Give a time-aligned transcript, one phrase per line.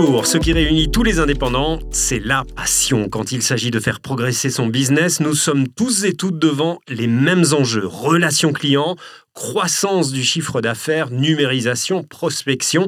[0.00, 3.08] Bonjour, ce qui réunit tous les indépendants, c'est la passion.
[3.08, 7.08] Quand il s'agit de faire progresser son business, nous sommes tous et toutes devant les
[7.08, 7.84] mêmes enjeux.
[7.84, 8.94] Relations clients,
[9.34, 12.86] croissance du chiffre d'affaires, numérisation, prospection.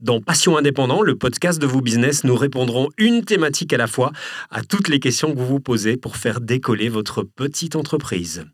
[0.00, 4.10] Dans Passion Indépendant, le podcast de vos business, nous répondrons une thématique à la fois
[4.50, 8.46] à toutes les questions que vous vous posez pour faire décoller votre petite entreprise.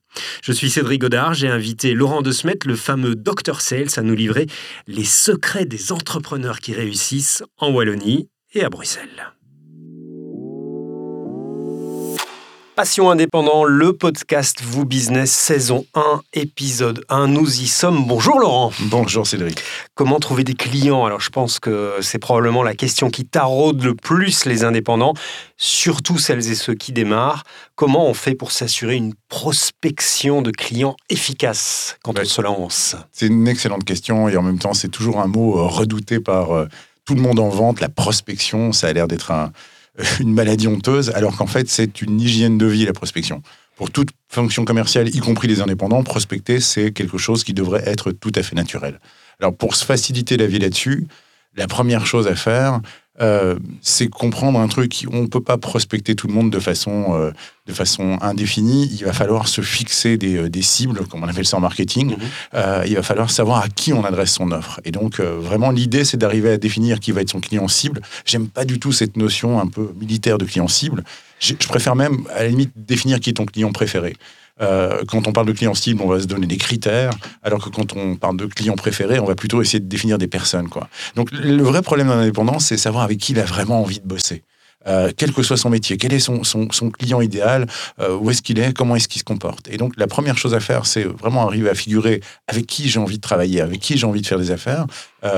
[0.43, 4.15] Je suis Cédric Godard, j'ai invité Laurent De Smet, le fameux Dr Sales, à nous
[4.15, 4.47] livrer
[4.87, 9.34] les secrets des entrepreneurs qui réussissent en Wallonie et à Bruxelles.
[12.77, 17.29] Passion indépendant, le podcast Vous Business saison 1, épisode 1.
[17.29, 18.05] Nous y sommes.
[18.05, 18.73] Bonjour Laurent.
[18.81, 19.63] Bonjour Cédric.
[19.95, 21.05] Comment trouver des clients?
[21.05, 25.15] Alors je pense que c'est probablement la question qui taraude le plus les indépendants,
[25.57, 27.45] surtout celles et ceux qui démarrent.
[27.77, 32.97] Comment on fait pour s'assurer une prospection de clients efficace quand on se lance?
[33.13, 36.51] C'est une excellente question et en même temps c'est toujours un mot euh, redouté par
[36.51, 36.67] euh,
[37.05, 37.81] tout le monde en vente.
[37.81, 39.53] La prospection, ça a l'air d'être un
[40.21, 43.43] une maladie honteuse, alors qu'en fait, c'est une hygiène de vie, la prospection.
[43.77, 48.13] Pour toute fonction commerciale, y compris les indépendants, prospecter, c'est quelque chose qui devrait être
[48.13, 49.01] tout à fait naturel.
[49.41, 51.07] Alors, pour se faciliter la vie là-dessus,
[51.57, 52.81] la première chose à faire,
[53.21, 55.07] euh, c'est comprendre un truc.
[55.13, 57.31] On ne peut pas prospecter tout le monde de façon, euh,
[57.67, 58.89] de façon indéfinie.
[58.93, 62.17] Il va falloir se fixer des, euh, des cibles, comme on appelle ça en marketing.
[62.17, 62.85] Mhm.
[62.87, 64.81] il va falloir savoir à qui on adresse son offre.
[64.85, 68.01] Et donc, vraiment, l'idée, c'est d'arriver à définir qui va être son client cible.
[68.25, 71.05] J'aime pas du tout cette notion un peu militaire de client cible.
[71.39, 74.15] Je, je préfère même, à la limite, définir qui est ton client préféré.
[74.61, 77.71] Euh, quand on parle de client cible, on va se donner des critères, alors que
[77.71, 80.69] quand on parle de client préféré, on va plutôt essayer de définir des personnes.
[81.17, 84.07] Donc le vrai problème d'un indépendant, c'est savoir avec qui il a vraiment envie de
[84.07, 84.43] bosser.
[84.87, 86.43] Euh, quel que soit son métier, quel est son
[86.91, 87.67] client idéal,
[88.01, 89.67] euh, où est-ce qu'il est, comment est-ce qu'il se comporte.
[89.69, 93.01] Et donc la première chose à faire, c'est vraiment arriver à figurer avec qui j'ai
[93.01, 94.87] envie de travailler, avec qui j'ai envie de faire des affaires,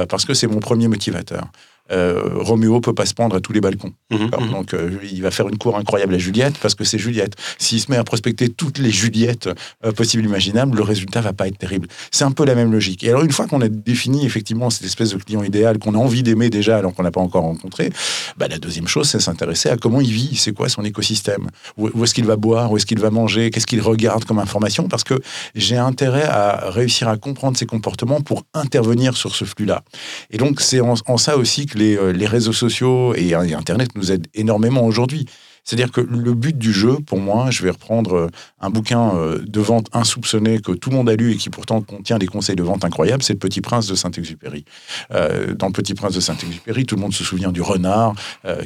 [0.08, 1.46] parce que c'est mon premier motivateur
[1.92, 3.92] euh, Roméo peut pas se prendre à tous les balcons.
[4.10, 4.50] Mhm, mhm.
[4.50, 7.34] Donc euh, il va faire une cour incroyable à Juliette parce que c'est Juliette.
[7.58, 9.48] S'il se met à prospecter toutes les Juliettes
[9.84, 11.88] euh, possibles imaginables, le résultat va pas être terrible.
[12.10, 13.04] C'est un peu la même logique.
[13.04, 15.98] Et alors une fois qu'on a défini effectivement cette espèce de client idéal qu'on a
[15.98, 17.92] envie d'aimer déjà alors qu'on n'a pas encore rencontré,
[18.36, 21.90] bah, la deuxième chose c'est s'intéresser à comment il vit, c'est quoi son écosystème, où,
[21.94, 24.88] où est-ce qu'il va boire, où est-ce qu'il va manger, qu'est-ce qu'il regarde comme information
[24.88, 25.14] parce que
[25.54, 29.82] j'ai intérêt à réussir à comprendre ses comportements pour intervenir sur ce flux-là.
[30.30, 34.12] Et donc c'est en, en ça aussi que euh, les, réseaux sociaux et, Internet nous
[34.12, 35.26] aident énormément aujourd'hui.
[35.64, 38.28] C'est-à-dire que le but du jeu, pour moi, je vais reprendre euh,
[38.60, 41.80] un bouquin euh, de vente insoupçonné que tout le monde a lu et qui pourtant
[41.82, 44.64] contient des conseils de vente incroyables, c'est Le Petit Prince de Saint-Exupéry.
[45.10, 48.14] dans Le Petit Prince de Saint-Exupéry, tout le monde se souvient du renard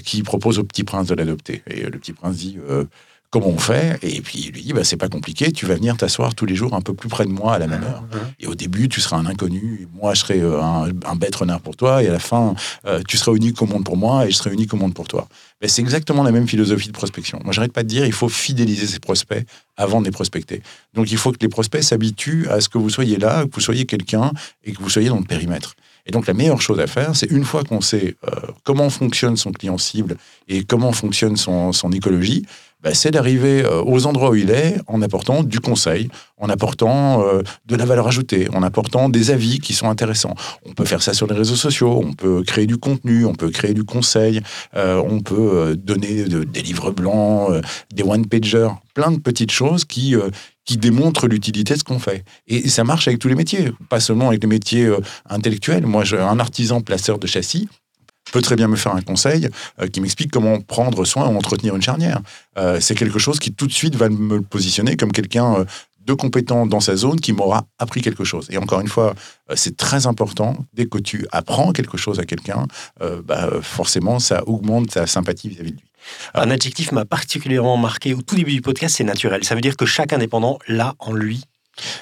[0.05, 1.63] qui propose au Petit Prince de l'adopter.
[1.67, 2.59] Et le Petit Prince dit
[3.31, 3.99] comment on fait?
[4.03, 6.57] Et puis il lui dit, bah, c'est pas compliqué, tu vas venir t'asseoir tous les
[6.57, 8.05] jours un peu plus près de moi à la même heure.
[8.41, 11.77] Et au début, tu seras un inconnu, moi je serai euh, un, bête renard pour
[11.77, 12.55] toi, et à la fin,
[12.87, 15.07] euh, tu seras unique au monde pour moi, et je serai unique au monde pour
[15.07, 15.29] toi.
[15.63, 17.41] Mais c'est exactement la même philosophie de prospection.
[17.45, 20.63] Moi, j'arrête pas de dire, il faut fidéliser ses prospects avant de les prospecter.
[20.95, 23.61] Donc il faut que les prospects s'habituent à ce que vous soyez là, que vous
[23.61, 24.33] soyez quelqu'un,
[24.65, 25.75] et que vous soyez dans le périmètre.
[26.07, 28.31] Et donc la meilleure chose à faire, c'est une fois qu'on sait euh,
[28.65, 30.17] comment fonctionne son client cible
[30.49, 32.45] et comment fonctionne son, son écologie,
[32.83, 36.09] bah, c'est d'arriver euh, aux endroits où il est en apportant du conseil,
[36.39, 40.35] en apportant euh, de la valeur ajoutée, en apportant des avis qui sont intéressants.
[40.65, 43.51] On peut faire ça sur les réseaux sociaux, on peut créer du contenu, on peut
[43.51, 44.41] créer du conseil,
[44.77, 47.53] euh, on peut donner des livres blancs,
[47.93, 50.15] des one-pagers, plein de petites choses qui,
[50.65, 52.25] qui démontrent l'utilité de ce qu'on fait.
[52.47, 54.91] Et ça marche avec tous les métiers, pas seulement avec les métiers
[55.29, 55.87] intellectuels.
[55.87, 57.69] Moi, un artisan placeur de châssis,
[58.31, 59.49] peut très bien me faire un conseil
[59.81, 62.21] euh, qui m'explique comment prendre soin ou entretenir une charnière.
[62.59, 65.65] Euh, c'est quelque chose qui tout de suite va me positionner comme quelqu'un euh,
[66.07, 68.49] de compétent dans sa zone qui m'aura appris quelque chose.
[68.51, 69.15] Et encore une fois,
[69.55, 72.67] c'est très important, dès que tu apprends quelque chose à quelqu'un,
[73.27, 75.85] bah, forcément, ça augmente ta sympathie vis-à-vis de lui.
[76.33, 79.45] un adjectif m'a particulièrement marqué au tout début du podcast, c'est naturel.
[79.45, 81.45] Ça veut dire que chaque indépendant l'a en lui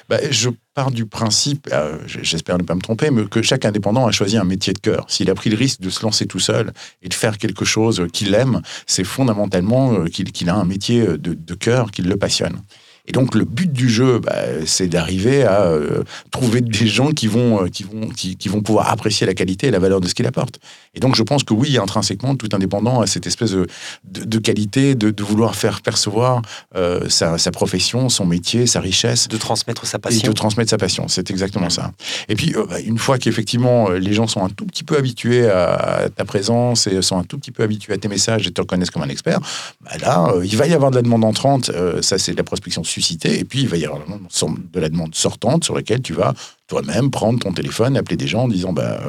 [0.08, 4.06] bah, je pars du principe, euh, j'espère ne pas me tromper, mais que chaque indépendant
[4.06, 5.06] a choisi un métier de cœur.
[5.08, 6.72] S'il a pris le risque de se lancer tout seul
[7.02, 11.34] et de faire quelque chose qu'il aime, c'est fondamentalement euh, qu'il a un métier de,
[11.34, 12.60] de cœur qui le passionne.
[13.08, 14.34] Et donc le but du jeu, bah,
[14.66, 18.90] c'est d'arriver à euh, trouver des gens qui vont, euh, qui, vont, qui, vont pouvoir
[18.90, 20.60] apprécier la qualité et la valeur de ce qu'il apporte.
[20.94, 23.66] Et donc je pense que oui, intrinsèquement, tout indépendant a cette espèce de,
[24.04, 26.42] de, qualité de, de, vouloir faire percevoir
[26.76, 29.28] euh, sa, sa, profession, son métier, sa richesse.
[29.28, 30.20] De transmettre sa passion.
[30.22, 31.92] Et de transmettre sa passion, c'est exactement ça.
[32.28, 36.08] Et puis bah, une fois qu'effectivement les gens sont un tout petit peu habitués à
[36.14, 38.90] ta présence et sont un tout petit peu habitués à tes messages et te reconnaissent
[38.90, 39.40] comme un expert,
[39.80, 41.70] bah là, il va y avoir de la demande entrante,
[42.02, 42.84] ça c'est de la prospection
[43.24, 46.34] et puis il va y avoir de la demande sortante sur laquelle tu vas
[46.66, 49.00] toi-même prendre ton téléphone, appeler des gens en disant bah,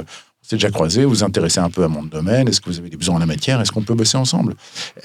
[0.41, 2.89] C'est déjà croisé, vous vous intéressez un peu à mon domaine, est-ce que vous avez
[2.89, 4.55] des besoins en la matière, est-ce qu'on peut bosser ensemble?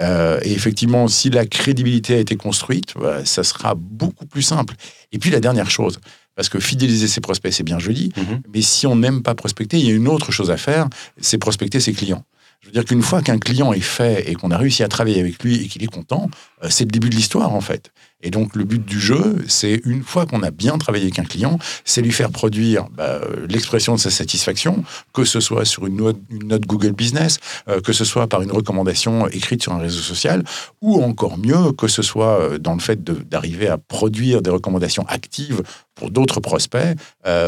[0.00, 4.74] Euh, Et effectivement, si la crédibilité a été construite, bah, ça sera beaucoup plus simple.
[5.12, 5.98] Et puis la dernière chose,
[6.36, 8.40] parce que fidéliser ses prospects, c'est bien joli, Mhm.
[8.54, 10.88] mais si on n'aime pas prospecter, il y a une autre chose à faire,
[11.20, 12.24] c'est prospecter ses clients.
[12.64, 15.20] Je veux dire qu'une fois qu'un client est fait et qu'on a réussi à travailler
[15.20, 16.30] avec lui et qu'il est content,
[16.62, 17.92] euh, c'est le début de l'histoire en fait.
[18.22, 21.24] Et donc le but du jeu, c'est une fois qu'on a bien travaillé avec un
[21.24, 24.82] client, c'est lui faire produire bah, euh, l'expression de sa satisfaction,
[25.12, 27.36] que ce soit sur une note, Google Business,
[27.68, 30.42] euh, que ce soit par une recommandation écrite sur un réseau social,
[30.80, 35.60] ou encore mieux, que ce soit dans le fait d'arriver à produire des recommandations actives
[35.94, 36.96] pour d'autres prospects,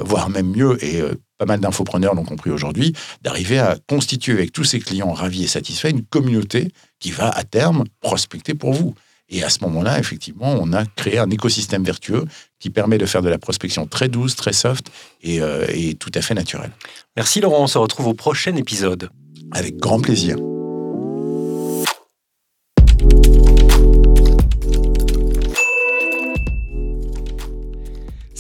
[0.04, 1.02] voire même mieux, et
[1.38, 2.92] pas mal d'infopreneurs l'ont compris aujourd'hui,
[3.22, 6.68] d'arriver à constituer avec tous ces clients ravis et satisfaits une communauté
[6.98, 8.94] qui va à terme prospecter pour vous.
[9.28, 12.24] Et à ce moment-là, effectivement, on a créé un écosystème vertueux
[12.60, 14.86] qui permet de faire de la prospection très douce, très soft
[15.22, 16.70] et, euh, et tout à fait naturelle.
[17.16, 19.10] Merci Laurent, on se retrouve au prochain épisode.
[19.52, 20.36] Avec grand plaisir.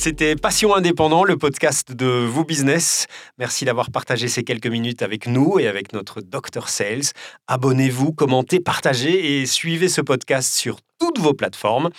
[0.06, 3.08] C'était Passion Indépendant, le podcast de Vous Business.
[3.38, 7.10] Merci d'avoir partagé ces quelques minutes avec nous et avec notre Dr Sales.
[7.48, 11.90] Abonnez-vous, commentez, partagez et suivez ce podcast sur toutes vos plateformes.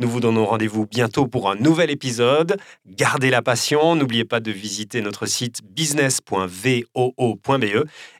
[0.00, 2.56] Nous vous donnons rendez-vous bientôt pour un nouvel épisode.
[2.84, 7.64] Gardez la passion, n'oubliez pas de visiter notre site business.voo.be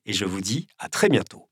[0.06, 1.48] et je vous dis à très bientôt.